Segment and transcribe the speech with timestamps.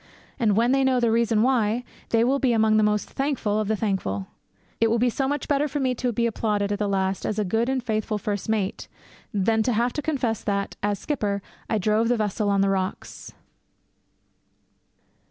[0.39, 3.67] And when they know the reason why, they will be among the most thankful of
[3.67, 4.25] the thankful.
[4.79, 7.37] It will be so much better for me to be applauded at the last as
[7.37, 8.87] a good and faithful first mate
[9.31, 13.33] than to have to confess that, as skipper, I drove the vessel on the rocks.